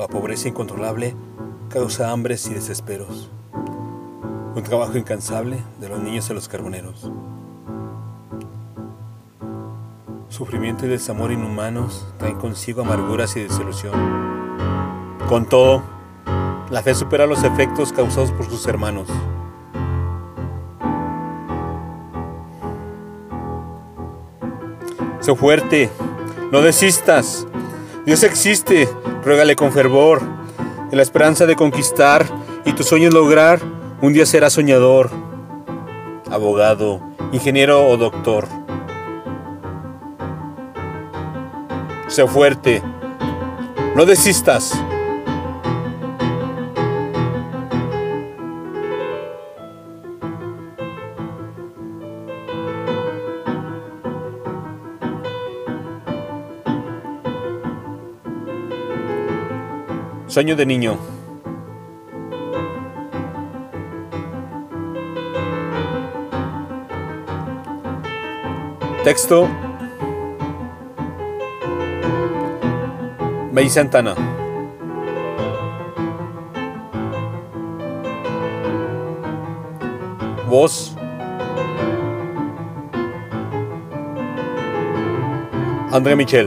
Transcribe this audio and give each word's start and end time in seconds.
La 0.00 0.08
pobreza 0.08 0.48
incontrolable 0.48 1.14
causa 1.68 2.10
hambres 2.10 2.46
y 2.46 2.54
desesperos. 2.54 3.30
Un 3.52 4.62
trabajo 4.62 4.96
incansable 4.96 5.58
de 5.78 5.90
los 5.90 6.00
niños 6.00 6.26
en 6.30 6.36
los 6.36 6.48
carboneros. 6.48 7.12
Sufrimiento 10.30 10.86
y 10.86 10.88
desamor 10.88 11.32
inhumanos 11.32 12.08
traen 12.16 12.36
consigo 12.36 12.80
amarguras 12.80 13.36
y 13.36 13.40
desilusión. 13.40 13.92
Con 15.28 15.44
todo, 15.44 15.82
la 16.70 16.82
fe 16.82 16.94
supera 16.94 17.26
los 17.26 17.44
efectos 17.44 17.92
causados 17.92 18.32
por 18.32 18.46
sus 18.46 18.66
hermanos. 18.66 19.06
Sé 25.20 25.36
fuerte, 25.36 25.90
no 26.50 26.62
desistas. 26.62 27.46
Dios 28.06 28.22
existe, 28.22 28.88
ruégale 29.22 29.56
con 29.56 29.72
fervor, 29.72 30.22
en 30.90 30.96
la 30.96 31.02
esperanza 31.02 31.44
de 31.44 31.54
conquistar 31.54 32.26
y 32.64 32.72
tus 32.72 32.86
sueños 32.86 33.12
lograr, 33.12 33.60
un 34.00 34.14
día 34.14 34.24
serás 34.24 34.54
soñador, 34.54 35.10
abogado, 36.30 37.02
ingeniero 37.30 37.86
o 37.86 37.96
doctor. 37.98 38.48
Sé 42.08 42.26
fuerte, 42.26 42.82
no 43.94 44.06
desistas. 44.06 44.82
Sueño 60.30 60.54
de 60.54 60.64
niño. 60.64 60.96
Texto. 69.02 69.48
May 73.50 73.68
Santana. 73.68 74.14
Voz. 80.48 80.94
André 85.90 86.14
Michel. 86.14 86.46